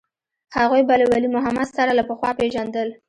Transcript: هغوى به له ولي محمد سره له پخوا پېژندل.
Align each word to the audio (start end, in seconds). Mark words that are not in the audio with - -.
هغوى 0.55 0.81
به 0.87 0.95
له 1.01 1.05
ولي 1.13 1.29
محمد 1.35 1.67
سره 1.77 1.91
له 1.97 2.03
پخوا 2.09 2.29
پېژندل. 2.39 2.89